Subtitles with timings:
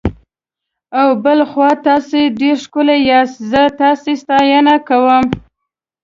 [0.99, 5.25] او بل خوا تاسي ډېر ښکلي یاست، زه ستاسي ستاینه کوم.